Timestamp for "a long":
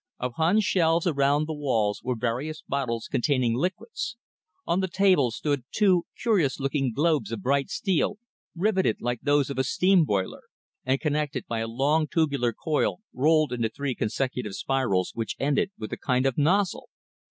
11.59-12.07